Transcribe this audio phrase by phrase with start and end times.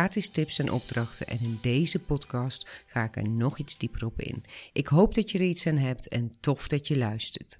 [0.00, 1.26] gratis tips en opdrachten.
[1.26, 4.44] En in deze podcast ga ik er nog iets dieper op in.
[4.72, 7.58] Ik hoop dat je er iets aan hebt en tof dat je luistert.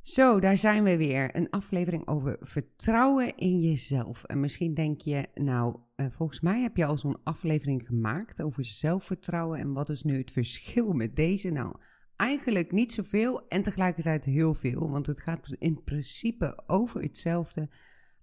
[0.00, 1.36] Zo, daar zijn we weer.
[1.36, 4.24] Een aflevering over vertrouwen in jezelf.
[4.24, 8.64] En misschien denk je, nou, uh, volgens mij heb je al zo'n aflevering gemaakt over
[8.64, 9.58] zelfvertrouwen.
[9.58, 11.50] En wat is nu het verschil met deze?
[11.50, 11.76] Nou,
[12.16, 14.90] eigenlijk niet zoveel en tegelijkertijd heel veel.
[14.90, 17.68] Want het gaat in principe over hetzelfde.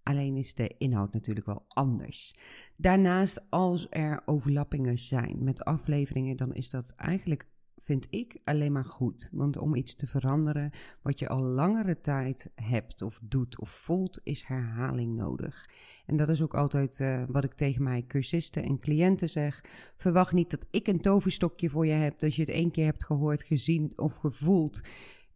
[0.07, 2.35] Alleen is de inhoud natuurlijk wel anders.
[2.75, 8.85] Daarnaast, als er overlappingen zijn met afleveringen, dan is dat eigenlijk vind ik alleen maar
[8.85, 9.29] goed.
[9.31, 14.21] Want om iets te veranderen wat je al langere tijd hebt of doet of voelt,
[14.23, 15.69] is herhaling nodig.
[16.05, 19.63] En dat is ook altijd uh, wat ik tegen mijn cursisten en cliënten zeg.
[19.97, 23.05] Verwacht niet dat ik een toverstokje voor je heb, dat je het één keer hebt
[23.05, 24.81] gehoord, gezien of gevoeld.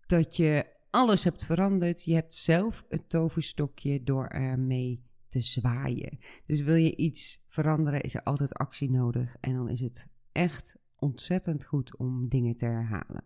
[0.05, 2.03] Dat je alles hebt veranderd.
[2.03, 6.17] Je hebt zelf het toverstokje door ermee te zwaaien.
[6.45, 9.35] Dus wil je iets veranderen, is er altijd actie nodig.
[9.39, 13.23] En dan is het echt ontzettend goed om dingen te herhalen.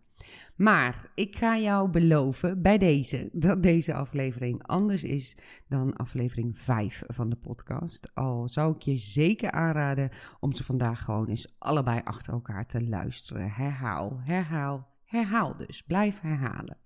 [0.56, 5.36] Maar ik ga jou beloven bij deze dat deze aflevering anders is
[5.68, 8.14] dan aflevering 5 van de podcast.
[8.14, 12.88] Al zou ik je zeker aanraden om ze vandaag gewoon eens allebei achter elkaar te
[12.88, 13.50] luisteren.
[13.50, 15.82] Herhaal, herhaal, herhaal dus.
[15.82, 16.78] Blijf herhalen.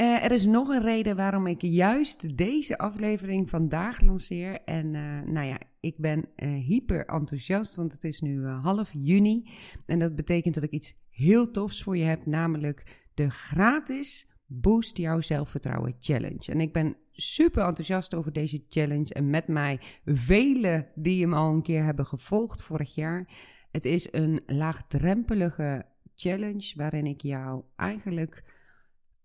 [0.00, 4.60] Uh, er is nog een reden waarom ik juist deze aflevering vandaag lanceer.
[4.64, 9.50] En uh, nou ja, ik ben uh, hyper enthousiast, want het is nu half juni.
[9.86, 14.96] En dat betekent dat ik iets heel tofs voor je heb, namelijk de gratis Boost
[14.96, 16.52] Jouw Zelfvertrouwen Challenge.
[16.52, 21.52] En ik ben super enthousiast over deze challenge en met mij velen die hem al
[21.52, 23.28] een keer hebben gevolgd vorig jaar.
[23.70, 28.42] Het is een laagdrempelige challenge waarin ik jou eigenlijk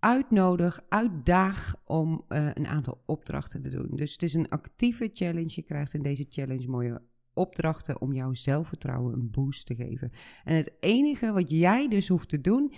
[0.02, 3.88] uitnodig, uitdaag om uh, een aantal opdrachten te doen.
[3.92, 5.52] Dus het is een actieve challenge.
[5.54, 7.02] Je krijgt in deze challenge mooie
[7.34, 10.12] opdrachten om jouw zelfvertrouwen een boost te geven.
[10.44, 12.74] En het enige wat jij dus hoeft te doen,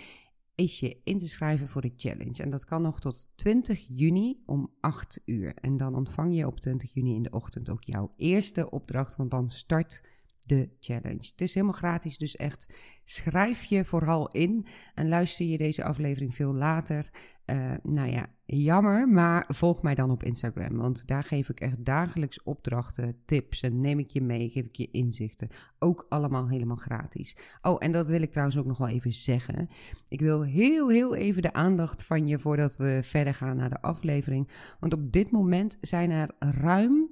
[0.54, 2.42] is je in te schrijven voor de challenge.
[2.42, 5.54] En dat kan nog tot 20 juni om 8 uur.
[5.54, 9.30] En dan ontvang je op 20 juni in de ochtend ook jouw eerste opdracht, want
[9.30, 10.02] dan start
[10.48, 11.28] de challenge.
[11.30, 12.74] Het is helemaal gratis, dus echt
[13.04, 17.10] schrijf je vooral in en luister je deze aflevering veel later.
[17.46, 21.84] Uh, nou ja, jammer, maar volg mij dan op Instagram, want daar geef ik echt
[21.84, 25.48] dagelijks opdrachten, tips en neem ik je mee, geef ik je inzichten.
[25.78, 27.36] Ook allemaal helemaal gratis.
[27.62, 29.68] Oh, en dat wil ik trouwens ook nog wel even zeggen.
[30.08, 33.82] Ik wil heel, heel even de aandacht van je voordat we verder gaan naar de
[33.82, 34.48] aflevering.
[34.80, 37.10] Want op dit moment zijn er ruim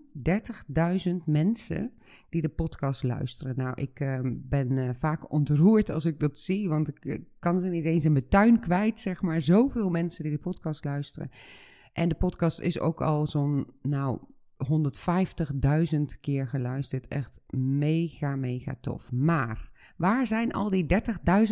[1.08, 1.92] 30.000 mensen
[2.28, 3.56] die de podcast luisteren.
[3.56, 7.68] Nou, ik uh, ben uh, vaak ontroerd als ik dat zie, want ik kan ze
[7.68, 9.40] niet eens in mijn tuin kwijt, zeg maar.
[9.40, 11.30] Zoveel mensen die de podcast luisteren.
[11.92, 14.18] En de podcast is ook al zo'n, nou,
[14.68, 17.08] 150.000 keer geluisterd.
[17.08, 19.12] Echt mega, mega tof.
[19.12, 20.86] Maar waar zijn al die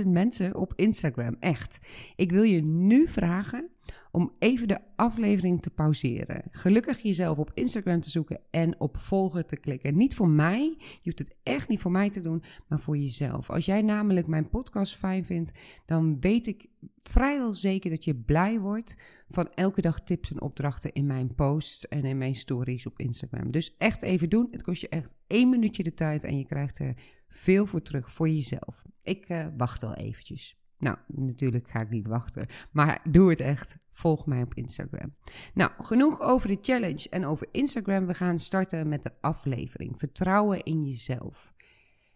[0.02, 1.36] 30.000 mensen op Instagram?
[1.40, 1.78] Echt.
[2.16, 3.70] Ik wil je nu vragen
[4.10, 6.42] om even de aflevering te pauzeren.
[6.50, 9.96] Gelukkig jezelf op Instagram te zoeken en op volgen te klikken.
[9.96, 13.50] Niet voor mij, je hoeft het echt niet voor mij te doen, maar voor jezelf.
[13.50, 15.52] Als jij namelijk mijn podcast fijn vindt,
[15.86, 16.66] dan weet ik
[17.00, 18.96] vrijwel zeker dat je blij wordt
[19.28, 23.50] van elke dag tips en opdrachten in mijn posts en in mijn stories op Instagram.
[23.50, 24.48] Dus echt even doen.
[24.50, 26.94] Het kost je echt één minuutje de tijd en je krijgt er
[27.28, 28.82] veel voor terug voor jezelf.
[29.02, 30.58] Ik uh, wacht al eventjes.
[30.78, 33.76] Nou, natuurlijk ga ik niet wachten, maar doe het echt.
[33.88, 35.14] Volg mij op Instagram.
[35.54, 38.06] Nou, genoeg over de challenge en over Instagram.
[38.06, 39.98] We gaan starten met de aflevering.
[39.98, 41.52] Vertrouwen in jezelf.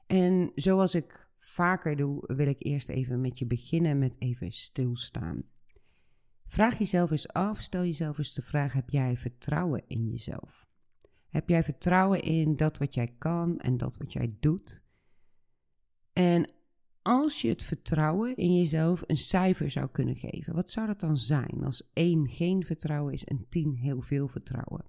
[0.07, 5.43] En zoals ik vaker doe, wil ik eerst even met je beginnen met even stilstaan.
[6.47, 10.69] Vraag jezelf eens af, stel jezelf eens de vraag: heb jij vertrouwen in jezelf?
[11.29, 14.83] Heb jij vertrouwen in dat wat jij kan en dat wat jij doet?
[16.13, 16.53] En
[17.03, 21.17] als je het vertrouwen in jezelf een cijfer zou kunnen geven, wat zou dat dan
[21.17, 24.85] zijn als 1 geen vertrouwen is en 10 heel veel vertrouwen?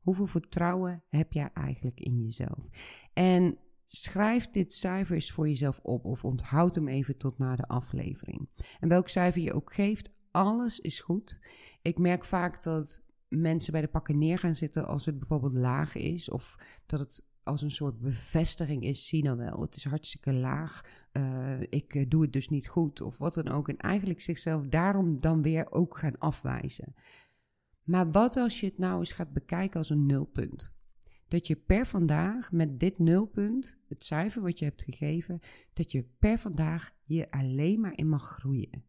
[0.00, 2.68] Hoeveel vertrouwen heb jij eigenlijk in jezelf?
[3.12, 3.58] En
[3.90, 8.48] schrijf dit cijfer eens voor jezelf op of onthoud hem even tot na de aflevering.
[8.80, 11.40] En welk cijfer je ook geeft, alles is goed.
[11.82, 15.94] Ik merk vaak dat mensen bij de pakken neer gaan zitten als het bijvoorbeeld laag
[15.94, 16.54] is of
[16.86, 20.80] dat het als een soort bevestiging is, zie nou wel, het is hartstikke laag,
[21.12, 23.68] uh, ik uh, doe het dus niet goed of wat dan ook.
[23.68, 26.94] En eigenlijk zichzelf daarom dan weer ook gaan afwijzen.
[27.82, 30.77] Maar wat als je het nou eens gaat bekijken als een nulpunt?
[31.28, 35.40] Dat je per vandaag met dit nulpunt, het cijfer wat je hebt gegeven,
[35.72, 38.84] dat je per vandaag hier alleen maar in mag groeien.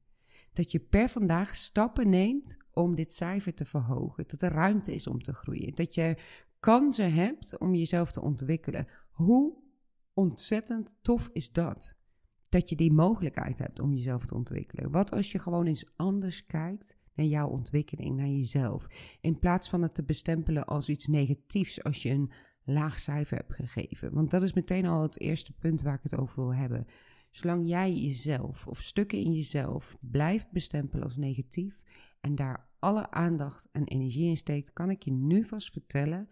[0.53, 4.23] Dat je per vandaag stappen neemt om dit cijfer te verhogen.
[4.27, 5.75] Dat er ruimte is om te groeien.
[5.75, 6.17] Dat je
[6.59, 8.87] kansen hebt om jezelf te ontwikkelen.
[9.11, 9.57] Hoe
[10.13, 11.97] ontzettend tof is dat?
[12.49, 14.91] Dat je die mogelijkheid hebt om jezelf te ontwikkelen.
[14.91, 18.87] Wat als je gewoon eens anders kijkt naar jouw ontwikkeling, naar jezelf.
[19.21, 22.31] In plaats van het te bestempelen als iets negatiefs als je een
[22.63, 24.13] laag cijfer hebt gegeven.
[24.13, 26.85] Want dat is meteen al het eerste punt waar ik het over wil hebben.
[27.29, 31.81] Zolang jij jezelf of stukken in jezelf blijft bestempelen als negatief
[32.21, 36.29] en daar alle aandacht en energie in steekt, kan ik je nu vast vertellen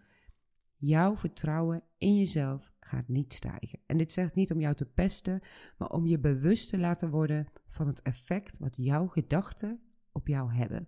[0.79, 3.79] Jouw vertrouwen in jezelf gaat niet stijgen.
[3.85, 5.41] En dit zegt niet om jou te pesten,
[5.77, 9.86] maar om je bewust te laten worden van het effect wat jouw gedachten
[10.17, 10.87] op jou hebben.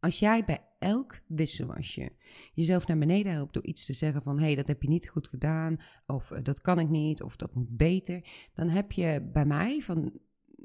[0.00, 2.12] Als jij bij elk wisselwasje
[2.54, 5.08] jezelf naar beneden helpt door iets te zeggen van hé, hey, dat heb je niet
[5.08, 9.28] goed gedaan, of eh, dat kan ik niet, of dat moet beter, dan heb je
[9.32, 10.20] bij mij van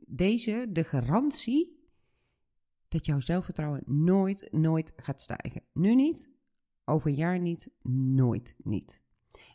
[0.05, 1.79] deze de garantie
[2.87, 5.61] dat jouw zelfvertrouwen nooit, nooit gaat stijgen.
[5.73, 6.33] Nu niet,
[6.85, 7.71] over een jaar niet,
[8.15, 9.03] nooit niet.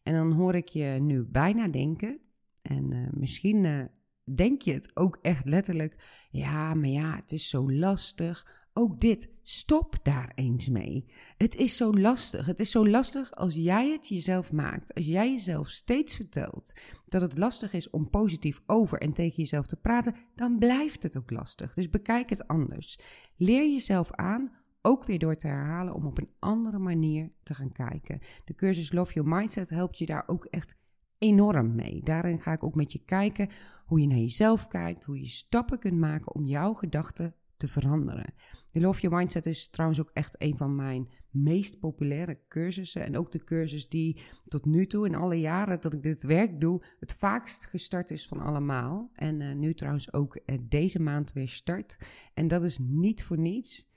[0.03, 2.21] En dan hoor ik je nu bijna denken,
[2.63, 3.85] en uh, misschien uh,
[4.35, 8.65] denk je het ook echt letterlijk, ja, maar ja, het is zo lastig.
[8.73, 11.05] Ook dit, stop daar eens mee.
[11.37, 12.47] Het is zo lastig.
[12.47, 14.95] Het is zo lastig als jij het jezelf maakt.
[14.95, 19.67] Als jij jezelf steeds vertelt dat het lastig is om positief over en tegen jezelf
[19.67, 21.75] te praten, dan blijft het ook lastig.
[21.75, 22.99] Dus bekijk het anders.
[23.37, 24.53] Leer jezelf aan
[24.83, 28.21] ook weer door te herhalen om op een andere manier te gaan kijken.
[28.45, 30.77] De cursus Love Your Mindset helpt je daar ook echt
[31.19, 32.01] enorm mee.
[32.05, 33.49] Daarin ga ik ook met je kijken
[33.85, 38.35] hoe je naar jezelf kijkt, hoe je stappen kunt maken om jouw gedachten te veranderen.
[38.73, 43.05] De Love Your Mindset is trouwens ook echt een van mijn meest populaire cursussen.
[43.05, 46.61] En ook de cursus die tot nu toe in alle jaren dat ik dit werk
[46.61, 49.11] doe, het vaakst gestart is van allemaal.
[49.13, 51.99] En uh, nu trouwens ook uh, deze maand weer start.
[52.35, 53.89] En dat is niet voor niets.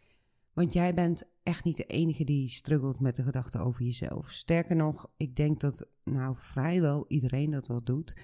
[0.53, 4.31] Want jij bent echt niet de enige die struggelt met de gedachte over jezelf.
[4.31, 8.15] Sterker nog, ik denk dat nou vrijwel iedereen dat wel doet.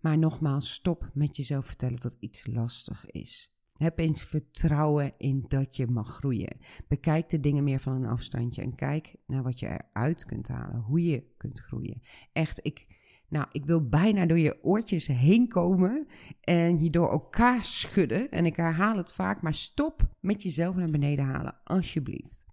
[0.00, 3.52] Maar nogmaals, stop met jezelf vertellen dat iets lastig is.
[3.72, 6.56] Heb eens vertrouwen in dat je mag groeien.
[6.88, 10.80] Bekijk de dingen meer van een afstandje en kijk naar wat je eruit kunt halen,
[10.80, 12.02] hoe je kunt groeien.
[12.32, 12.86] Echt, ik,
[13.28, 16.06] nou, ik wil bijna door je oortjes heen komen
[16.40, 18.30] en je door elkaar schudden.
[18.30, 22.46] En ik herhaal het vaak, maar stop met jezelf naar beneden halen, alsjeblieft.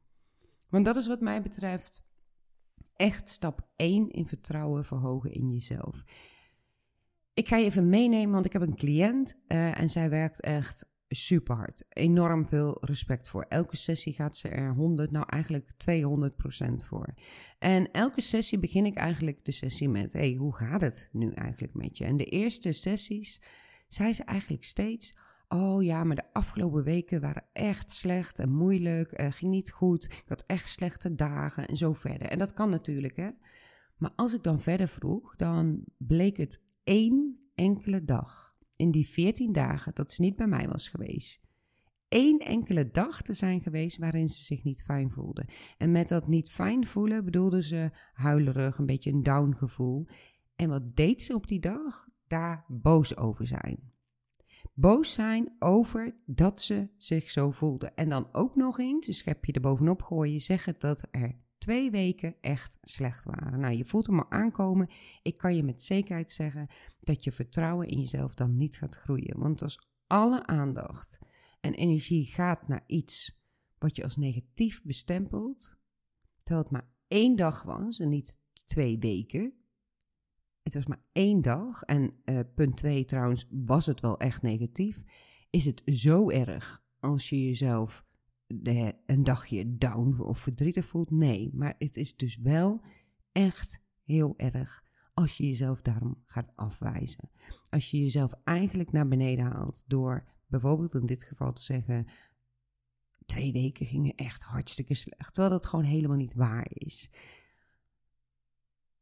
[0.70, 2.10] Want dat is wat mij betreft
[2.96, 6.04] echt stap 1 in vertrouwen verhogen in jezelf.
[7.34, 10.91] Ik ga je even meenemen, want ik heb een cliënt uh, en zij werkt echt
[11.16, 11.84] super hard.
[11.90, 13.46] Enorm veel respect voor.
[13.50, 17.14] Elke sessie gaat ze er 100, nou eigenlijk 200 procent voor.
[17.60, 21.74] En elke sessie begin ik eigenlijk de sessie met: hey, hoe gaat het nu eigenlijk
[21.74, 22.06] met je?
[22.06, 23.42] En de eerste sessies
[23.88, 25.18] zei ze eigenlijk steeds:
[25.48, 29.20] Oh ja, maar de afgelopen weken waren echt slecht en moeilijk.
[29.22, 30.06] Uh, ging niet goed.
[30.06, 32.28] Ik had echt slechte dagen en zo verder.
[32.28, 33.30] En dat kan natuurlijk, hè.
[33.98, 38.51] Maar als ik dan verder vroeg, dan bleek het één enkele dag
[38.82, 41.42] in die 14 dagen dat ze niet bij mij was geweest,
[42.08, 45.48] één enkele dag te zijn geweest waarin ze zich niet fijn voelde.
[45.78, 50.08] En met dat niet fijn voelen bedoelde ze huilerig, een beetje een down gevoel.
[50.56, 52.10] En wat deed ze op die dag?
[52.28, 53.92] Daar boos over zijn.
[54.74, 57.88] Boos zijn over dat ze zich zo voelde.
[57.88, 62.36] En dan ook nog eens, een schepje er bovenop gooien, zeggen dat er twee weken
[62.42, 63.60] echt slecht waren.
[63.60, 64.90] Nou, je voelt hem al aankomen.
[65.22, 66.68] Ik kan je met zekerheid zeggen
[67.00, 69.40] dat je vertrouwen in jezelf dan niet gaat groeien.
[69.40, 71.20] Want als alle aandacht
[71.60, 73.40] en energie gaat naar iets
[73.78, 75.80] wat je als negatief bestempelt,
[76.44, 79.54] terwijl het maar één dag was en niet twee weken.
[80.64, 85.04] Het was maar één dag en uh, punt twee trouwens was het wel echt negatief.
[85.50, 88.06] Is het zo erg als je jezelf
[88.62, 91.12] de, een dagje down of verdrietig voelt.
[91.12, 92.82] Nee, maar het is dus wel
[93.32, 97.30] echt heel erg als je jezelf daarom gaat afwijzen.
[97.70, 102.08] Als je jezelf eigenlijk naar beneden haalt door bijvoorbeeld in dit geval te zeggen:
[103.26, 107.10] twee weken gingen echt hartstikke slecht, terwijl dat gewoon helemaal niet waar is.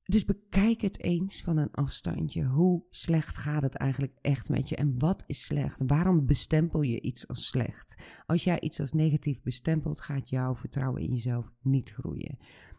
[0.10, 2.46] Dus bekijk het eens van een afstandje.
[2.46, 4.76] Hoe slecht gaat het eigenlijk echt met je?
[4.76, 5.84] En wat is slecht?
[5.86, 8.04] Waarom bestempel je iets als slecht?
[8.26, 12.38] Als jij iets als negatief bestempelt, gaat jouw vertrouwen in jezelf niet groeien.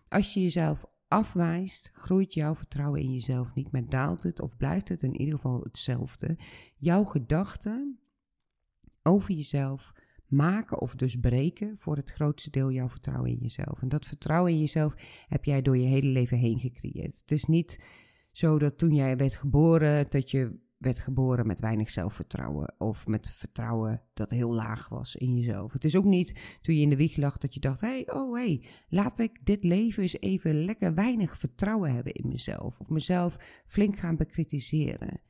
[0.09, 4.89] Als je jezelf afwijst, groeit jouw vertrouwen in jezelf niet, maar daalt het of blijft
[4.89, 6.39] het in ieder geval hetzelfde.
[6.77, 7.99] Jouw gedachten
[9.03, 9.93] over jezelf
[10.31, 13.83] maken of dus breken voor het grootste deel jouw vertrouwen in jezelf.
[13.83, 14.95] En dat vertrouwen in jezelf
[15.29, 17.19] heb jij door je hele leven heen gecreëerd.
[17.21, 17.85] Het is niet
[18.33, 23.31] zo dat toen jij werd geboren, dat je werd geboren met weinig zelfvertrouwen of met
[23.31, 25.73] vertrouwen dat heel laag was in jezelf.
[25.73, 28.35] Het is ook niet toen je in de wieg lag dat je dacht: hey, oh
[28.35, 33.63] hey, laat ik dit leven eens even lekker weinig vertrouwen hebben in mezelf of mezelf
[33.67, 35.21] flink gaan bekritiseren.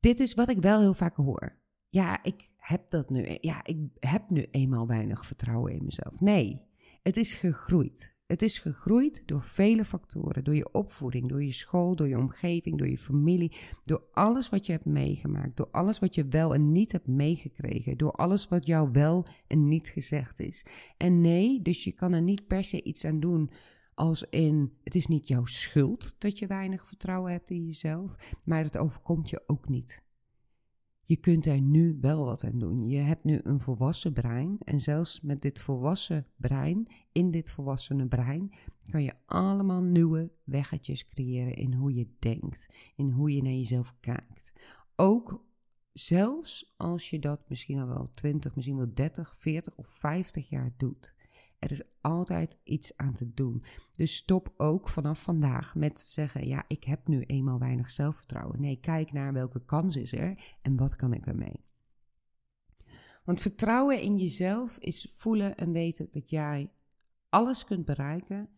[0.00, 1.61] Dit is wat ik wel heel vaak hoor.
[1.92, 3.38] Ja, ik heb dat nu.
[3.40, 6.20] Ja, ik heb nu eenmaal weinig vertrouwen in mezelf.
[6.20, 6.60] Nee,
[7.02, 8.16] het is gegroeid.
[8.26, 10.44] Het is gegroeid door vele factoren.
[10.44, 13.56] Door je opvoeding, door je school, door je omgeving, door je familie.
[13.84, 15.56] Door alles wat je hebt meegemaakt.
[15.56, 17.96] Door alles wat je wel en niet hebt meegekregen.
[17.98, 20.66] Door alles wat jou wel en niet gezegd is.
[20.96, 23.50] En nee, dus je kan er niet per se iets aan doen.
[23.94, 28.16] Als in, het is niet jouw schuld dat je weinig vertrouwen hebt in jezelf.
[28.44, 30.02] Maar het overkomt je ook niet
[31.12, 32.88] je kunt er nu wel wat aan doen.
[32.88, 34.58] Je hebt nu een volwassen brein.
[34.64, 38.52] En zelfs met dit volwassen brein, in dit volwassene brein,
[38.90, 43.94] kan je allemaal nieuwe weggetjes creëren in hoe je denkt, in hoe je naar jezelf
[44.00, 44.52] kijkt.
[44.96, 45.44] Ook
[45.92, 50.72] zelfs als je dat misschien al wel 20, misschien wel 30, 40 of 50 jaar
[50.76, 51.14] doet.
[51.62, 53.64] Er is altijd iets aan te doen.
[53.92, 58.60] Dus stop ook vanaf vandaag met zeggen: Ja, ik heb nu eenmaal weinig zelfvertrouwen.
[58.60, 61.64] Nee, kijk naar welke kans is er en wat kan ik ermee.
[63.24, 66.70] Want vertrouwen in jezelf is voelen en weten dat jij
[67.28, 68.48] alles kunt bereiken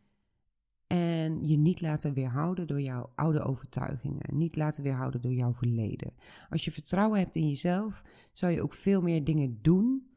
[0.87, 6.13] en je niet laten weerhouden door jouw oude overtuigingen, niet laten weerhouden door jouw verleden.
[6.51, 10.14] Als je vertrouwen hebt in jezelf, zal je ook veel meer dingen doen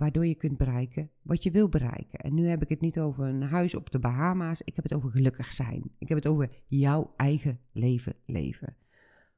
[0.00, 2.18] waardoor je kunt bereiken wat je wil bereiken.
[2.18, 4.94] En nu heb ik het niet over een huis op de Bahama's, ik heb het
[4.94, 5.90] over gelukkig zijn.
[5.98, 8.76] Ik heb het over jouw eigen leven leven.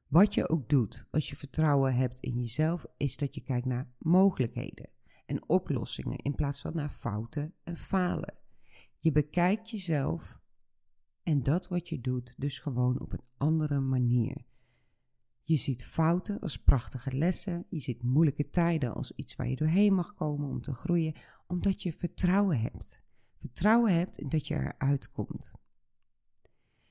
[0.07, 3.91] Wat je ook doet als je vertrouwen hebt in jezelf, is dat je kijkt naar
[3.97, 4.89] mogelijkheden
[5.25, 8.33] en oplossingen in plaats van naar fouten en falen.
[8.99, 10.39] Je bekijkt jezelf
[11.23, 14.45] en dat wat je doet dus gewoon op een andere manier.
[15.45, 17.65] Je ziet fouten als prachtige lessen.
[17.69, 21.13] Je ziet moeilijke tijden als iets waar je doorheen mag komen om te groeien,
[21.47, 23.03] omdat je vertrouwen hebt.
[23.37, 25.53] Vertrouwen hebt in dat je eruit komt.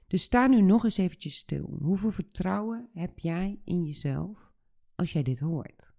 [0.06, 1.76] Dus sta nu nog eens eventjes stil.
[1.80, 4.52] Hoeveel vertrouwen heb jij in jezelf
[4.94, 5.94] als jij dit hoort?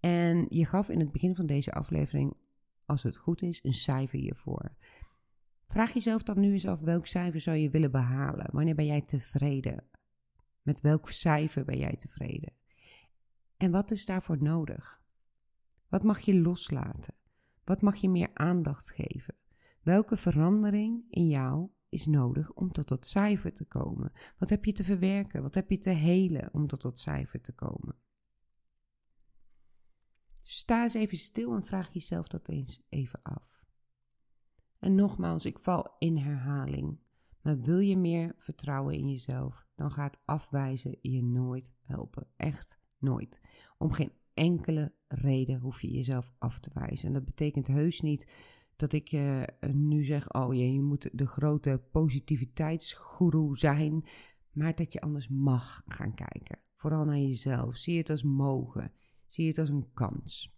[0.00, 2.36] En je gaf in het begin van deze aflevering,
[2.84, 4.76] als het goed is, een cijfer hiervoor.
[5.66, 8.48] Vraag jezelf dan nu eens af welk cijfer zou je willen behalen?
[8.52, 9.84] Wanneer ben jij tevreden?
[10.66, 12.52] Met welk cijfer ben jij tevreden?
[13.56, 15.02] En wat is daarvoor nodig?
[15.88, 17.14] Wat mag je loslaten?
[17.64, 19.34] Wat mag je meer aandacht geven?
[19.82, 24.12] Welke verandering in jou is nodig om tot dat cijfer te komen?
[24.38, 25.42] Wat heb je te verwerken?
[25.42, 27.98] Wat heb je te helen om tot dat cijfer te komen?
[30.42, 33.64] Sta eens even stil en vraag jezelf dat eens even af.
[34.78, 36.98] En nogmaals, ik val in herhaling.
[37.54, 42.26] Wil je meer vertrouwen in jezelf, dan gaat afwijzen je nooit helpen.
[42.36, 43.40] Echt nooit.
[43.78, 47.08] Om geen enkele reden hoef je jezelf af te wijzen.
[47.08, 48.32] En dat betekent heus niet
[48.76, 54.04] dat ik uh, nu zeg: oh je, je moet de grote positiviteitsgoeroe zijn.
[54.52, 56.58] Maar dat je anders mag gaan kijken.
[56.74, 57.76] Vooral naar jezelf.
[57.76, 58.92] Zie het als mogen.
[59.26, 60.54] Zie het als een kans.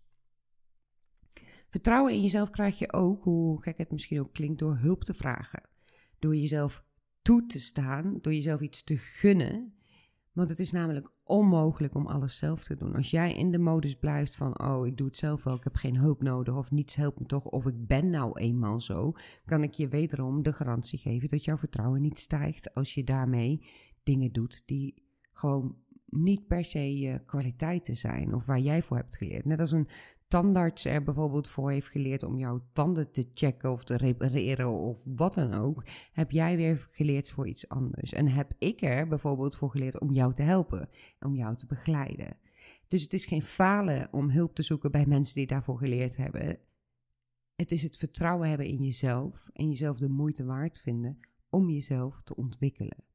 [1.68, 5.14] Vertrouwen in jezelf krijg je ook, hoe gek het misschien ook klinkt, door hulp te
[5.14, 5.62] vragen
[6.18, 6.84] door jezelf
[7.22, 9.72] toe te staan, door jezelf iets te gunnen.
[10.32, 12.94] Want het is namelijk onmogelijk om alles zelf te doen.
[12.94, 15.76] Als jij in de modus blijft van, oh, ik doe het zelf wel, ik heb
[15.76, 19.12] geen hulp nodig, of niets helpt me toch, of ik ben nou eenmaal zo,
[19.44, 23.66] kan ik je wederom de garantie geven dat jouw vertrouwen niet stijgt als je daarmee
[24.02, 29.44] dingen doet die gewoon niet per se kwaliteiten zijn of waar jij voor hebt geleerd.
[29.44, 29.88] Net als een
[30.28, 35.00] tandarts er bijvoorbeeld voor heeft geleerd om jouw tanden te checken of te repareren of
[35.04, 38.12] wat dan ook, heb jij weer geleerd voor iets anders.
[38.12, 40.88] En heb ik er bijvoorbeeld voor geleerd om jou te helpen,
[41.20, 42.36] om jou te begeleiden.
[42.88, 46.58] Dus het is geen falen om hulp te zoeken bij mensen die daarvoor geleerd hebben.
[47.56, 51.18] Het is het vertrouwen hebben in jezelf en jezelf de moeite waard vinden
[51.50, 53.07] om jezelf te ontwikkelen.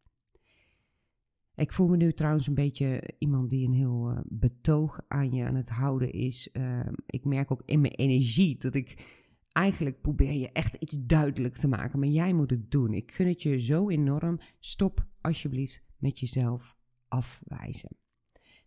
[1.56, 5.46] Ik voel me nu trouwens een beetje iemand die een heel uh, betoog aan je
[5.46, 6.50] aan het houden is.
[6.54, 11.56] Uh, ik merk ook in mijn energie dat ik eigenlijk probeer je echt iets duidelijk
[11.56, 12.00] te maken.
[12.00, 12.94] Maar jij moet het doen.
[12.94, 14.40] Ik gun het je zo enorm.
[14.60, 17.98] Stop alsjeblieft met jezelf afwijzen.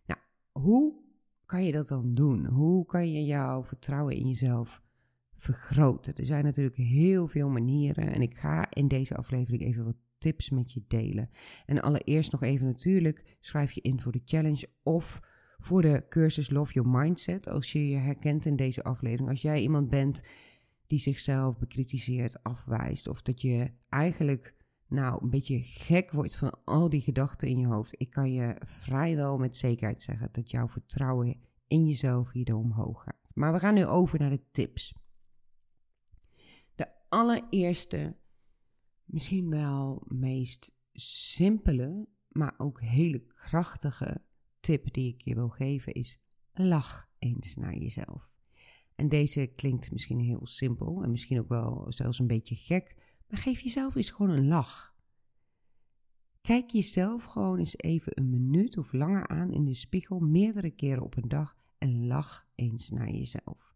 [0.05, 0.19] Nou,
[0.51, 1.01] hoe
[1.45, 2.45] kan je dat dan doen?
[2.45, 4.81] Hoe kan je jouw vertrouwen in jezelf
[5.37, 6.15] vergroten.
[6.15, 9.95] Er zijn natuurlijk heel veel manieren en ik ga in deze aflevering even wat
[10.27, 11.29] tips met je delen.
[11.65, 15.21] En allereerst nog even natuurlijk, schrijf je in voor de challenge of
[15.57, 17.49] voor de cursus Love Your Mindset.
[17.49, 20.21] Als je je herkent in deze aflevering, als jij iemand bent
[20.87, 24.55] die zichzelf bekritiseert, afwijst of dat je eigenlijk
[24.87, 27.93] nou een beetje gek wordt van al die gedachten in je hoofd.
[27.97, 31.35] Ik kan je vrijwel met zekerheid zeggen dat jouw vertrouwen
[31.67, 33.31] in jezelf hierdoor omhoog gaat.
[33.35, 34.93] Maar we gaan nu over naar de tips.
[36.75, 38.15] De allereerste,
[39.07, 44.21] misschien wel meest simpele, maar ook hele krachtige
[44.59, 46.19] tip die ik je wil geven is:
[46.53, 48.35] lach eens naar jezelf.
[48.95, 52.95] En deze klinkt misschien heel simpel en misschien ook wel zelfs een beetje gek,
[53.27, 54.95] maar geef jezelf eens gewoon een lach.
[56.41, 61.03] Kijk jezelf gewoon eens even een minuut of langer aan in de spiegel, meerdere keren
[61.03, 63.73] op een dag, en lach eens naar jezelf.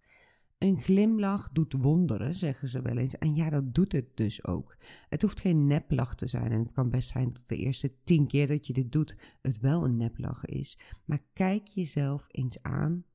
[0.62, 3.18] Een glimlach doet wonderen, zeggen ze wel eens.
[3.18, 4.78] En ja, dat doet het dus ook.
[5.10, 6.52] Het hoeft geen neplach te zijn.
[6.52, 9.60] En het kan best zijn dat de eerste tien keer dat je dit doet, het
[9.60, 10.78] wel een neplach is.
[11.06, 13.06] Maar kijk jezelf eens aan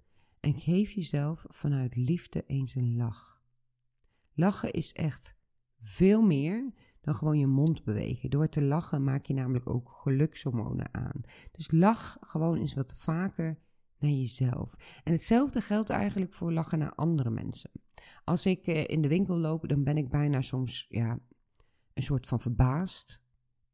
[0.41, 3.43] en geef jezelf vanuit liefde eens een lach.
[4.35, 5.37] Lachen is echt
[5.79, 8.31] veel meer dan gewoon je mond bewegen.
[8.31, 11.21] Door te lachen maak je namelijk ook gelukshormonen aan.
[11.53, 13.59] Dus lach gewoon eens wat vaker
[14.11, 15.01] jezelf.
[15.05, 17.71] En hetzelfde geldt eigenlijk voor lachen naar andere mensen.
[18.25, 21.19] Als ik eh, in de winkel loop, dan ben ik bijna soms ja,
[21.95, 23.25] een soort van verbaasd.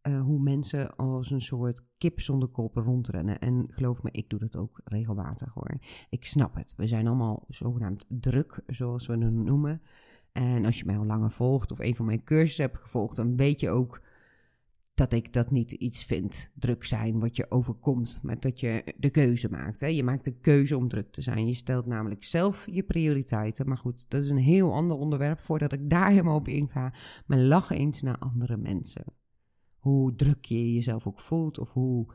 [0.09, 3.39] Uh, hoe mensen als een soort kip zonder kop rondrennen.
[3.39, 5.79] En geloof me, ik doe dat ook regelmatig hoor.
[6.09, 6.75] Ik snap het.
[6.77, 9.83] We zijn allemaal zogenaamd druk, zoals we het noemen.
[10.33, 13.37] En als je mij al langer volgt of een van mijn cursussen hebt gevolgd, dan
[13.37, 14.01] weet je ook
[15.02, 19.11] dat ik dat niet iets vind, druk zijn, wat je overkomt, maar dat je de
[19.11, 19.80] keuze maakt.
[19.80, 19.87] Hè?
[19.87, 21.47] Je maakt de keuze om druk te zijn.
[21.47, 23.68] Je stelt namelijk zelf je prioriteiten.
[23.68, 26.94] Maar goed, dat is een heel ander onderwerp voordat ik daar helemaal op inga.
[27.26, 29.04] Maar lach eens naar andere mensen.
[29.78, 32.06] Hoe druk je jezelf ook voelt of hoe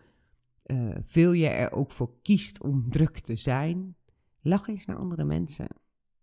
[0.65, 3.95] uh, veel je er ook voor kiest om druk te zijn.
[4.41, 5.67] Lach eens naar andere mensen.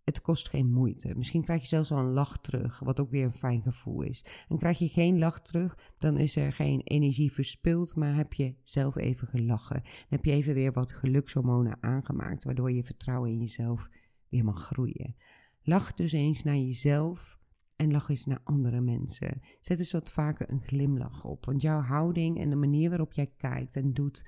[0.05, 1.15] Het kost geen moeite.
[1.17, 4.25] Misschien krijg je zelfs wel een lach terug, wat ook weer een fijn gevoel is.
[4.49, 8.55] En krijg je geen lach terug, dan is er geen energie verspild, maar heb je
[8.63, 9.81] zelf even gelachen.
[9.83, 13.89] Dan heb je even weer wat gelukshormonen aangemaakt, waardoor je vertrouwen in jezelf
[14.29, 15.17] weer mag groeien.
[15.63, 17.39] Lach dus eens naar jezelf
[17.77, 19.41] en lach eens naar andere mensen.
[19.61, 23.33] Zet eens wat vaker een glimlach op, want jouw houding en de manier waarop jij
[23.37, 24.27] kijkt en doet,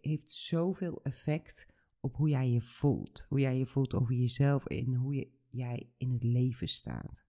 [0.00, 1.66] heeft zoveel effect
[2.06, 3.26] op hoe jij je voelt.
[3.28, 7.24] Hoe jij je voelt over jezelf en hoe je, jij in het leven staat.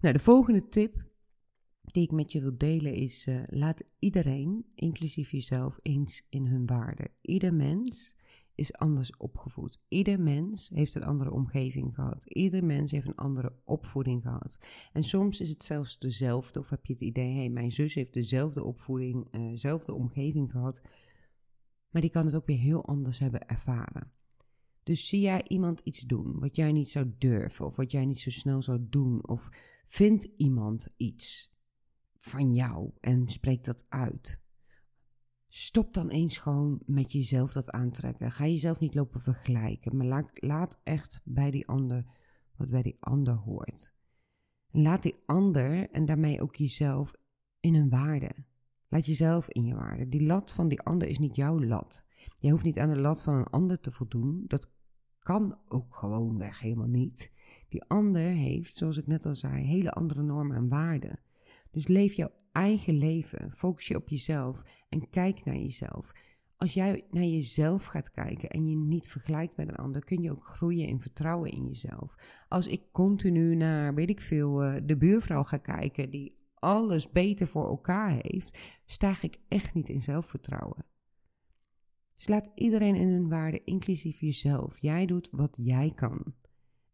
[0.00, 1.06] Nou, de volgende tip
[1.80, 6.66] die ik met je wil delen is: uh, laat iedereen, inclusief jezelf, eens in hun
[6.66, 7.10] waarde.
[7.20, 8.16] Ieder mens
[8.54, 9.80] is anders opgevoed.
[9.88, 12.24] Ieder mens heeft een andere omgeving gehad.
[12.24, 14.58] Ieder mens heeft een andere opvoeding gehad.
[14.92, 17.94] En soms is het zelfs dezelfde, of heb je het idee: hé, hey, mijn zus
[17.94, 20.82] heeft dezelfde opvoeding, dezelfde omgeving gehad
[21.90, 24.12] maar die kan het ook weer heel anders hebben ervaren.
[24.82, 28.20] Dus zie jij iemand iets doen wat jij niet zou durven, of wat jij niet
[28.20, 29.48] zo snel zou doen, of
[29.84, 31.56] vindt iemand iets
[32.16, 34.40] van jou en spreekt dat uit.
[35.48, 38.30] Stop dan eens gewoon met jezelf dat aantrekken.
[38.30, 42.06] Ga jezelf niet lopen vergelijken, maar laat, laat echt bij die ander
[42.56, 43.96] wat bij die ander hoort.
[44.70, 47.12] laat die ander en daarmee ook jezelf
[47.60, 48.34] in een waarde.
[48.88, 50.08] Laat jezelf in je waarde.
[50.08, 52.06] Die lat van die ander is niet jouw lat.
[52.34, 54.44] Je hoeft niet aan de lat van een ander te voldoen.
[54.46, 54.72] Dat
[55.18, 57.32] kan ook gewoon weg helemaal niet.
[57.68, 61.20] Die ander heeft, zoals ik net al zei, hele andere normen en waarden.
[61.70, 63.52] Dus leef jouw eigen leven.
[63.52, 66.12] Focus je op jezelf en kijk naar jezelf.
[66.56, 70.30] Als jij naar jezelf gaat kijken en je niet vergelijkt met een ander, kun je
[70.30, 72.14] ook groeien in vertrouwen in jezelf.
[72.48, 77.46] Als ik continu naar, weet ik veel, eh, de buurvrouw ga kijken die alles beter
[77.46, 80.84] voor elkaar heeft, stijg ik echt niet in zelfvertrouwen.
[82.14, 84.78] Dus laat iedereen in hun waarde, inclusief jezelf.
[84.80, 86.34] Jij doet wat jij kan.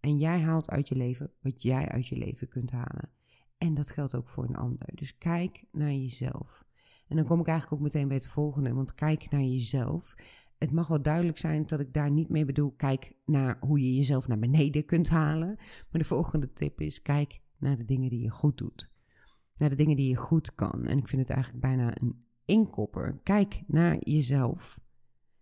[0.01, 3.11] En jij haalt uit je leven wat jij uit je leven kunt halen.
[3.59, 4.89] En dat geldt ook voor een ander.
[4.95, 6.65] Dus kijk naar jezelf.
[7.09, 10.15] En dan kom ik eigenlijk ook meteen bij het volgende, want kijk naar jezelf.
[10.59, 13.95] Het mag wel duidelijk zijn dat ik daar niet mee bedoel, kijk naar hoe je
[13.95, 15.57] jezelf naar beneden kunt halen.
[15.91, 18.93] Maar de volgende tip is, kijk naar de dingen die je goed doet
[19.57, 20.85] naar de dingen die je goed kan.
[20.85, 23.21] En ik vind het eigenlijk bijna een inkopper.
[23.23, 24.81] Kijk naar jezelf,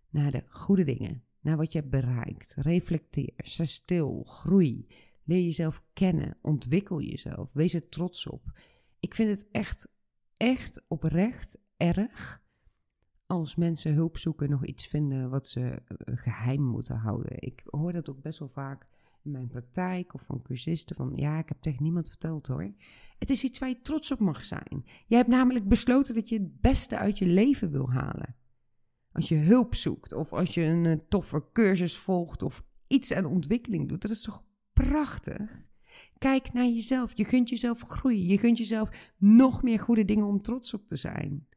[0.09, 2.53] naar de goede dingen, naar wat je hebt bereikt.
[2.57, 4.87] Reflecteer, sta stil, groei.
[5.25, 8.61] Leer jezelf kennen, ontwikkel jezelf, wees er trots op.
[8.99, 9.87] Ik vind het echt,
[10.37, 12.43] echt oprecht erg
[13.25, 17.41] als mensen hulp zoeken nog iets vinden wat ze eh, geheim moeten houden.
[17.41, 18.85] Ik hoor dat ook best wel vaak
[19.23, 20.95] in mijn praktijk of van cursisten.
[20.95, 22.73] Van ja, ik heb tegen niemand verteld hoor.
[23.19, 24.85] Het is iets waar je trots op mag zijn.
[25.07, 28.35] Jij hebt namelijk besloten dat je het beste uit je leven wil halen.
[29.11, 33.25] Als je hulp zoekt of als je een eh, toffe cursus volgt of iets aan
[33.25, 35.65] ontwikkeling doet, dat is toch prachtig?
[36.17, 37.17] Kijk naar jezelf.
[37.17, 38.25] Je kunt jezelf groeien.
[38.25, 41.47] Je kunt jezelf nog meer goede dingen om trots op te zijn.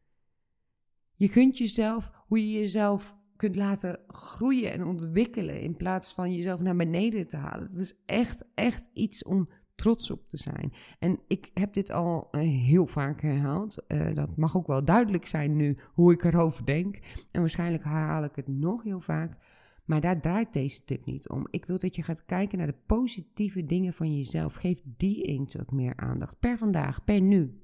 [1.14, 6.61] Je kunt jezelf hoe je jezelf kunt laten groeien en ontwikkelen in plaats van jezelf
[6.61, 7.68] naar beneden te halen.
[7.70, 10.72] Dat is echt, echt iets om trots op te zijn.
[10.99, 13.85] En ik heb dit al eh, heel vaak herhaald.
[13.88, 16.99] Uh, dat mag ook wel duidelijk zijn nu hoe ik erover denk.
[17.31, 19.37] En waarschijnlijk herhaal ik het nog heel vaak.
[19.85, 21.46] Maar daar draait deze tip niet om.
[21.51, 24.55] Ik wil dat je gaat kijken naar de positieve dingen van jezelf.
[24.55, 26.38] Geef die eens wat meer aandacht.
[26.40, 27.61] Per vandaag, per nu.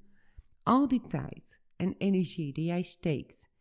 [0.62, 3.51] Al die tijd en energie die jij steekt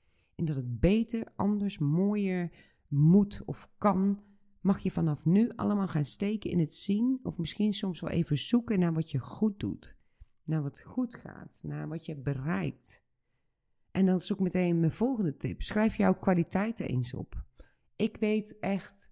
[0.41, 2.51] in dat het beter, anders, mooier
[2.87, 4.19] moet of kan,
[4.61, 8.37] mag je vanaf nu allemaal gaan steken in het zien of misschien soms wel even
[8.37, 9.97] zoeken naar wat je goed doet.
[10.43, 13.03] Naar wat goed gaat, naar wat je bereikt.
[13.91, 15.61] En dan zoek meteen mijn volgende tip.
[15.61, 17.43] Schrijf jouw kwaliteiten eens op.
[17.95, 19.11] Ik weet echt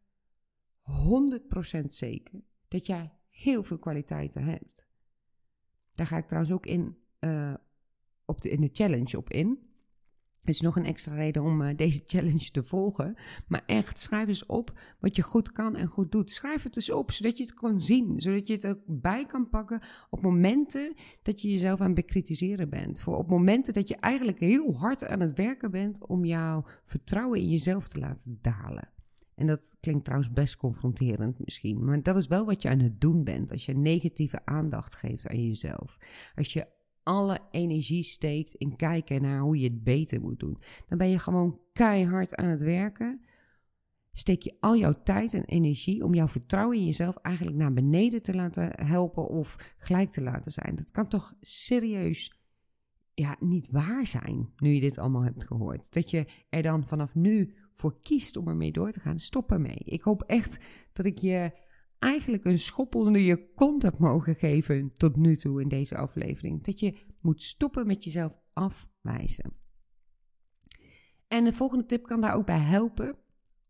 [1.81, 4.87] 100% zeker dat jij heel veel kwaliteiten hebt.
[5.91, 7.53] Daar ga ik trouwens ook in, uh,
[8.25, 9.68] op de, in de challenge op in.
[10.39, 13.15] Het is nog een extra reden om uh, deze challenge te volgen.
[13.47, 16.31] Maar echt, schrijf eens op wat je goed kan en goed doet.
[16.31, 18.19] Schrijf het eens op, zodat je het kan zien.
[18.19, 22.69] Zodat je het ook bij kan pakken op momenten dat je jezelf aan het bekritiseren
[22.69, 23.01] bent.
[23.01, 27.39] Voor op momenten dat je eigenlijk heel hard aan het werken bent om jouw vertrouwen
[27.39, 28.89] in jezelf te laten dalen.
[29.39, 31.85] En dat klinkt trouwens best confronterend misschien.
[31.85, 33.51] Maar dat is wel wat je aan het doen bent.
[33.51, 35.97] Als je negatieve aandacht geeft aan jezelf.
[36.35, 36.67] Als je
[37.09, 40.57] alle energie steekt in kijken naar hoe je het beter moet doen.
[40.87, 43.21] Dan ben je gewoon keihard aan het werken.
[44.11, 48.21] Steek je al jouw tijd en energie om jouw vertrouwen in jezelf eigenlijk naar beneden
[48.21, 50.75] te laten helpen of gelijk te laten zijn.
[50.75, 52.39] Dat kan toch serieus
[53.13, 55.93] ja, niet waar zijn, nu je dit allemaal hebt gehoord.
[55.93, 59.19] Dat je er dan vanaf nu voor kiest om ermee door te gaan.
[59.19, 59.79] Stop ermee.
[59.83, 61.51] Ik hoop echt dat ik je
[61.99, 66.63] eigenlijk een schop onder je kont heb mogen geven tot nu toe in deze aflevering.
[66.63, 69.53] Dat je moet stoppen met jezelf afwijzen.
[71.27, 73.17] En de volgende tip kan daar ook bij helpen.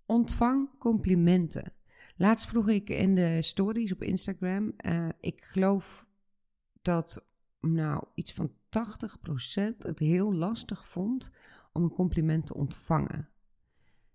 [0.06, 1.74] Ontvang complimenten.
[2.16, 4.74] Laatst vroeg ik in de stories op Instagram.
[4.86, 6.08] Uh, ik geloof
[6.82, 11.32] dat nou iets van 80% het heel lastig vond
[11.74, 13.29] om een compliment te ontvangen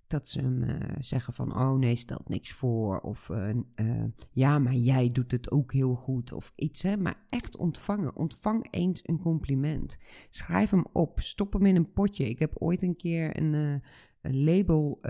[0.07, 3.01] dat ze hem uh, zeggen van, oh nee, stelt niks voor.
[3.01, 6.33] Of uh, uh, ja, maar jij doet het ook heel goed.
[6.33, 6.97] Of iets, hè.
[6.97, 8.17] Maar echt ontvangen.
[8.17, 9.99] Ontvang eens een compliment.
[10.31, 11.21] Schrijf hem op.
[11.21, 12.29] Stop hem in een potje.
[12.29, 13.83] Ik heb ooit een keer een,
[14.21, 15.01] een label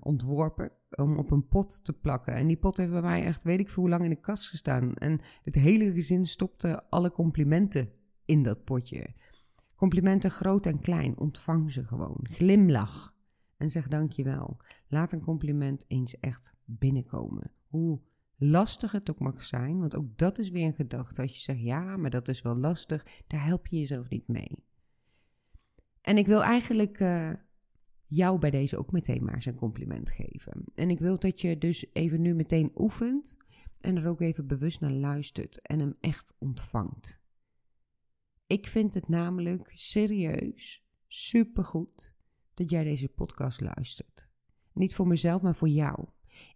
[0.00, 2.34] ontworpen om op een pot te plakken.
[2.34, 4.48] En die pot heeft bij mij echt, weet ik veel hoe lang in de kast
[4.48, 4.94] gestaan.
[4.94, 7.90] En het hele gezin stopte alle complimenten
[8.24, 9.14] in dat potje.
[9.76, 12.18] Complimenten groot en klein, ontvang ze gewoon.
[12.22, 13.18] Glimlach
[13.60, 14.56] en zeg dankjewel.
[14.88, 17.50] Laat een compliment eens echt binnenkomen.
[17.66, 18.00] Hoe
[18.36, 21.22] lastig het ook mag zijn, want ook dat is weer een gedachte.
[21.22, 24.64] Als je zegt ja, maar dat is wel lastig, daar help je jezelf niet mee.
[26.00, 27.32] En ik wil eigenlijk uh,
[28.06, 30.64] jou bij deze ook meteen maar eens een compliment geven.
[30.74, 33.36] En ik wil dat je dus even nu meteen oefent
[33.80, 37.20] en er ook even bewust naar luistert en hem echt ontvangt.
[38.46, 42.18] Ik vind het namelijk serieus supergoed
[42.60, 44.30] dat jij deze podcast luistert.
[44.72, 46.08] Niet voor mezelf, maar voor jou.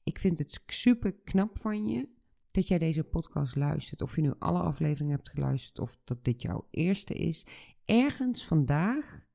[0.03, 2.09] Ik vind het super knap van je
[2.51, 4.03] dat jij deze podcast luistert.
[4.03, 7.47] Of je nu alle afleveringen hebt geluisterd of dat dit jouw eerste is.
[7.85, 9.27] Ergens vandaag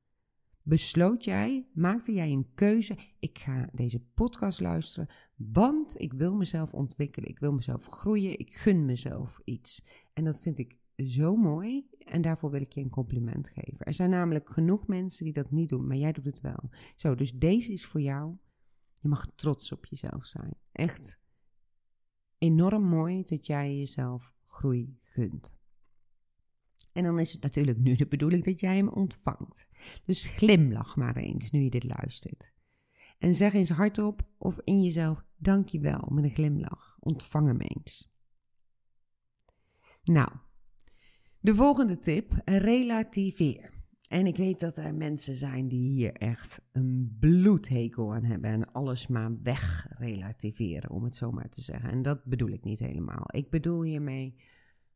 [0.62, 2.96] besloot jij, maakte jij een keuze.
[3.18, 7.28] Ik ga deze podcast luisteren, want ik wil mezelf ontwikkelen.
[7.28, 8.38] Ik wil mezelf groeien.
[8.38, 9.82] Ik gun mezelf iets.
[10.12, 13.78] En dat vind ik zo mooi en daarvoor wil ik je een compliment geven.
[13.78, 16.70] Er zijn namelijk genoeg mensen die dat niet doen, maar jij doet het wel.
[16.96, 18.36] Zo, dus deze is voor jou.
[18.94, 20.54] Je mag trots op jezelf zijn.
[20.72, 21.20] Echt
[22.38, 25.58] enorm mooi dat jij jezelf groei gunt.
[26.92, 29.70] En dan is het natuurlijk nu de bedoeling dat jij hem ontvangt.
[30.04, 32.52] Dus glimlach maar eens nu je dit luistert.
[33.18, 36.96] En zeg eens hardop of in jezelf dankjewel met een glimlach.
[37.00, 38.10] Ontvang hem eens.
[40.02, 40.30] Nou,
[41.40, 43.70] de volgende tip, relativeer.
[44.08, 48.72] En ik weet dat er mensen zijn die hier echt een bloedhekel aan hebben en
[48.72, 51.90] alles maar wegrelativeren, om het zo maar te zeggen.
[51.90, 53.24] En dat bedoel ik niet helemaal.
[53.26, 54.34] Ik bedoel hiermee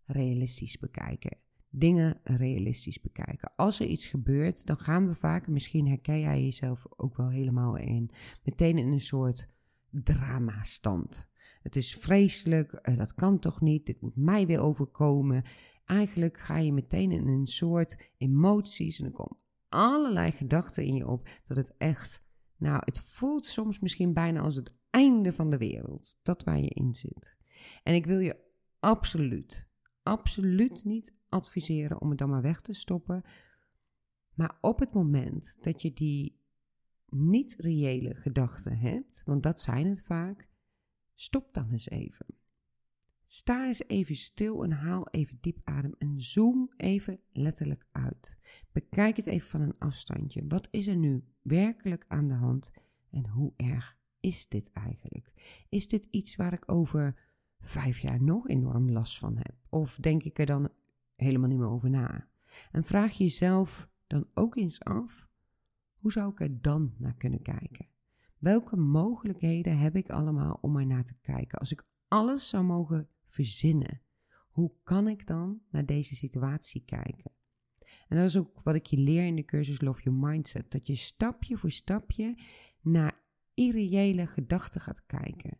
[0.04, 1.36] realistisch bekijken.
[1.70, 3.52] Dingen realistisch bekijken.
[3.56, 7.76] Als er iets gebeurt, dan gaan we vaak, misschien herken jij jezelf ook wel helemaal
[7.76, 8.10] in,
[8.42, 9.54] meteen in een soort
[9.90, 11.32] drama-stand
[11.64, 15.44] het is vreselijk, eh, dat kan toch niet, dit moet mij weer overkomen.
[15.84, 21.06] Eigenlijk ga je meteen in een soort emoties en er komen allerlei gedachten in je
[21.06, 22.24] op dat het echt,
[22.56, 26.68] nou, het voelt soms misschien bijna als het einde van de wereld, dat waar je
[26.68, 27.36] in zit.
[27.82, 28.36] En ik wil je
[28.80, 29.68] absoluut,
[30.02, 33.22] absoluut niet adviseren om het dan maar weg te stoppen.
[34.34, 36.42] Maar op het moment dat je die
[37.08, 40.48] niet reële gedachten hebt, want dat zijn het vaak,
[41.14, 42.26] stop dan eens even.
[43.24, 48.38] Sta eens even stil en haal even diep adem en zoom even letterlijk uit.
[48.72, 50.44] Bekijk het even van een afstandje.
[50.48, 52.72] Wat is er nu werkelijk aan de hand
[53.10, 55.32] en hoe erg is dit eigenlijk?
[55.68, 57.20] Is dit iets waar ik over
[57.58, 59.54] vijf jaar nog enorm last van heb?
[59.68, 60.68] Of denk ik er dan
[61.16, 62.28] helemaal niet meer over na?
[62.72, 65.28] En vraag jezelf dan ook eens af:
[66.00, 67.86] hoe zou ik er dan naar kunnen kijken?
[68.44, 71.58] Welke mogelijkheden heb ik allemaal om er naar te kijken?
[71.58, 74.00] Als ik alles zou mogen verzinnen,
[74.50, 77.32] hoe kan ik dan naar deze situatie kijken?
[78.08, 80.70] En dat is ook wat ik je leer in de cursus Love Your Mindset.
[80.70, 82.38] Dat je stapje voor stapje
[82.80, 83.20] naar
[83.54, 85.58] irreële gedachten gaat kijken.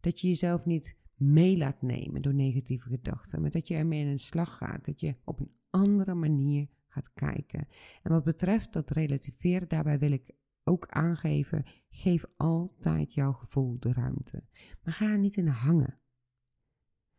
[0.00, 4.06] Dat je jezelf niet mee laat nemen door negatieve gedachten, maar dat je ermee in
[4.06, 4.84] een slag gaat.
[4.84, 7.68] Dat je op een andere manier gaat kijken.
[8.02, 10.30] En wat betreft dat relativeren, daarbij wil ik
[10.68, 14.44] ook aangeven: geef altijd jouw gevoel de ruimte.
[14.82, 15.98] Maar ga er niet in hangen.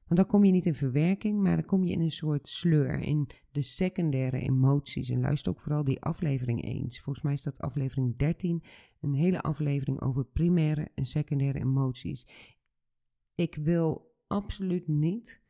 [0.09, 2.99] Want dan kom je niet in verwerking, maar dan kom je in een soort sleur,
[2.99, 5.09] in de secundaire emoties.
[5.09, 6.99] En luister ook vooral die aflevering eens.
[6.99, 8.63] Volgens mij is dat aflevering 13,
[9.01, 12.27] een hele aflevering over primaire en secundaire emoties.
[13.35, 15.41] Ik wil absoluut niet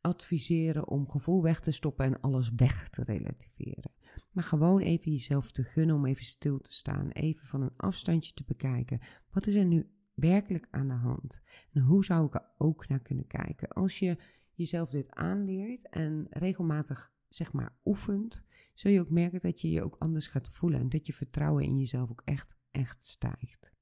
[0.00, 3.92] adviseren om gevoel weg te stoppen en alles weg te relativeren.
[4.30, 8.32] Maar gewoon even jezelf te gunnen om even stil te staan, even van een afstandje
[8.32, 9.00] te bekijken.
[9.30, 11.42] Wat is er nu werkelijk aan de hand?
[11.72, 13.68] En hoe zou ik er ook naar kunnen kijken?
[13.68, 14.16] Als je
[14.52, 19.82] jezelf dit aanleert en regelmatig zeg maar oefent, zul je ook merken dat je je
[19.82, 23.72] ook anders gaat voelen en dat je vertrouwen in jezelf ook echt, echt stijgt.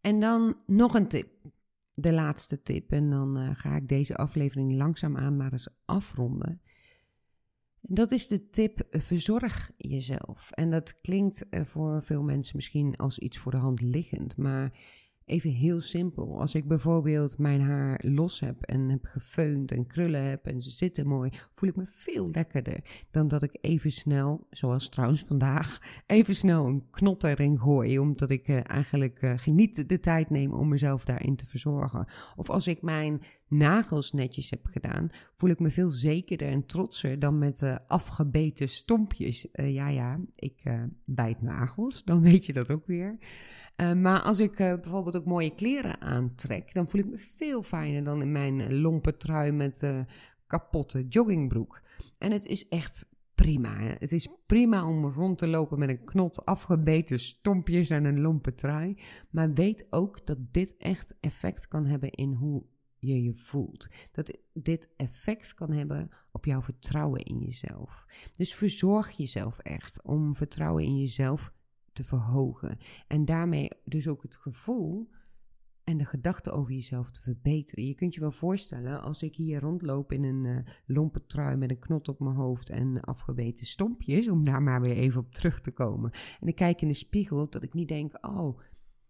[0.00, 1.28] En dan nog een tip.
[1.92, 2.92] De laatste tip.
[2.92, 6.60] En dan uh, ga ik deze aflevering langzaamaan maar eens afronden.
[7.88, 10.50] Dat is de tip: verzorg jezelf.
[10.50, 14.72] En dat klinkt eh, voor veel mensen misschien als iets voor de hand liggend, maar
[15.26, 16.40] Even heel simpel.
[16.40, 20.70] Als ik bijvoorbeeld mijn haar los heb en heb gefeund en krullen heb en ze
[20.70, 25.78] zitten mooi, voel ik me veel lekkerder dan dat ik even snel, zoals trouwens vandaag,
[26.06, 27.98] even snel een knot erin gooi.
[27.98, 32.06] Omdat ik uh, eigenlijk uh, niet de tijd neem om mezelf daarin te verzorgen.
[32.36, 37.18] Of als ik mijn nagels netjes heb gedaan, voel ik me veel zekerder en trotser
[37.18, 39.48] dan met uh, afgebeten stompjes.
[39.52, 40.62] ja, ja, ik
[41.04, 43.18] bijt nagels, dan weet je dat ook weer.
[43.76, 48.22] Maar als ik bijvoorbeeld ook mooie kleren aantrek, dan voel ik me veel fijner dan
[48.22, 49.82] in mijn lompe trui met
[50.46, 51.80] kapotte joggingbroek.
[52.18, 53.76] En het is echt prima.
[53.78, 58.54] Het is prima om rond te lopen met een knot afgebeten stompjes en een lompe
[58.54, 58.98] trui.
[59.30, 62.64] Maar weet ook dat dit echt effect kan hebben in hoe
[62.98, 63.88] je je voelt.
[64.12, 68.06] Dat dit effect kan hebben op jouw vertrouwen in jezelf.
[68.32, 71.52] Dus verzorg jezelf echt om vertrouwen in jezelf
[71.92, 72.78] te verhogen.
[73.06, 75.08] En daarmee dus ook het gevoel
[75.84, 77.86] en de gedachte over jezelf te verbeteren.
[77.86, 81.70] Je kunt je wel voorstellen, als ik hier rondloop in een uh, lompe trui met
[81.70, 85.60] een knot op mijn hoofd en afgebeten stompjes, om daar maar weer even op terug
[85.60, 86.10] te komen.
[86.40, 88.58] En ik kijk in de spiegel, dat ik niet denk, oh,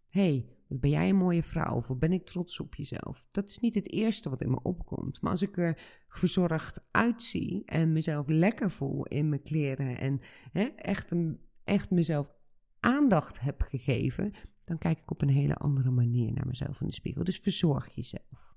[0.09, 1.75] hey, ben jij een mooie vrouw?
[1.75, 3.27] Of ben ik trots op jezelf?
[3.31, 5.21] Dat is niet het eerste wat in me opkomt.
[5.21, 10.21] Maar als ik er verzorgd uitzie en mezelf lekker voel in mijn kleren en
[10.53, 12.35] hè, echt, een, echt mezelf
[12.81, 14.33] aandacht heb gegeven,
[14.65, 17.25] dan kijk ik op een hele andere manier naar mezelf in de spiegel.
[17.25, 18.55] Dus verzorg jezelf.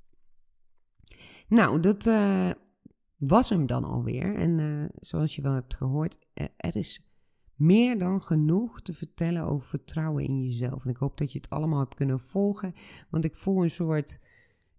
[1.47, 2.51] Nou, dat uh,
[3.17, 4.35] was hem dan alweer.
[4.35, 6.17] En uh, zoals je wel hebt gehoord,
[6.57, 7.08] er is
[7.59, 10.83] meer dan genoeg te vertellen over vertrouwen in jezelf.
[10.83, 12.73] En ik hoop dat je het allemaal hebt kunnen volgen,
[13.09, 14.19] want ik voel een soort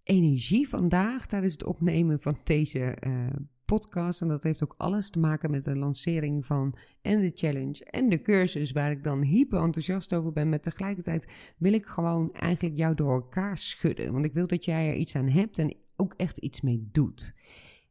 [0.02, 3.26] energie vandaag tijdens het opnemen van deze uh,
[3.64, 4.20] podcast.
[4.20, 8.08] En dat heeft ook alles te maken met de lancering van en de challenge en
[8.08, 10.48] de cursus, waar ik dan hyper enthousiast over ben.
[10.48, 14.12] Maar tegelijkertijd wil ik gewoon eigenlijk jou door elkaar schudden.
[14.12, 17.34] Want ik wil dat jij er iets aan hebt en ook echt iets mee doet.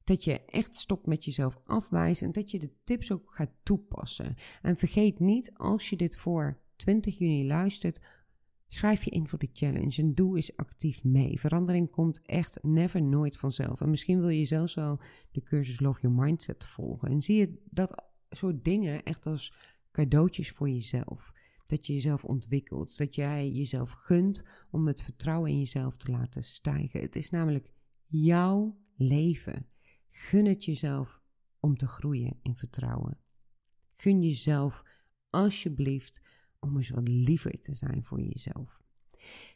[0.10, 4.36] Dat je echt stopt met jezelf afwijzen en dat je de tips ook gaat toepassen.
[4.62, 8.02] En vergeet niet, als je dit voor 20 juni luistert,
[8.72, 11.40] Schrijf je in voor de challenge en doe eens actief mee.
[11.40, 13.82] Verandering komt echt never nooit vanzelf.
[13.82, 15.00] En misschien wil je zelfs wel
[15.32, 17.10] de cursus Love Your Mindset volgen.
[17.10, 19.54] En zie je dat soort dingen echt als
[19.92, 21.32] cadeautjes voor jezelf.
[21.66, 22.98] Dat je jezelf ontwikkelt.
[22.98, 27.02] Dat jij jezelf gunt om het vertrouwen in jezelf te laten stijgen.
[27.02, 27.72] Het is namelijk
[28.08, 29.66] jouw leven.
[30.10, 31.22] Gun het jezelf
[31.60, 33.18] om te groeien in vertrouwen.
[33.96, 34.84] Gun jezelf
[35.30, 36.22] alsjeblieft
[36.60, 38.80] om eens wat liever te zijn voor jezelf.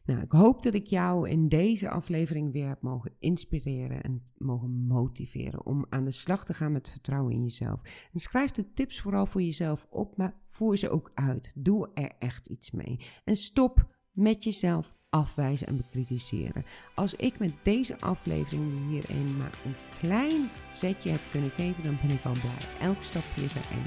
[0.06, 4.70] Nou, ik hoop dat ik jou in deze aflevering weer heb mogen inspireren en mogen
[4.70, 8.10] motiveren om aan de slag te gaan met vertrouwen in jezelf.
[8.14, 11.54] En schrijf de tips vooral voor jezelf op, maar voer ze ook uit.
[11.56, 13.00] Doe er echt iets mee.
[13.24, 16.66] En stop met jezelf afwijzen en bekritiseren.
[16.94, 22.16] Als ik met deze aflevering hierin maar een klein zetje heb kunnen geven, dan ben
[22.16, 22.88] ik al blij.
[22.88, 23.86] Elke stapje is er één.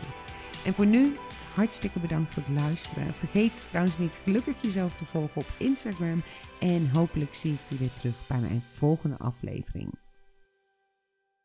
[0.65, 1.17] En voor nu,
[1.55, 3.15] hartstikke bedankt voor het luisteren.
[3.15, 6.23] Vergeet trouwens niet gelukkig jezelf te volgen op Instagram.
[6.61, 9.93] En hopelijk zie ik je weer terug bij mijn volgende aflevering.